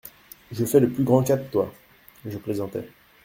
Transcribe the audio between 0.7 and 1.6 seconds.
le plus grand cas De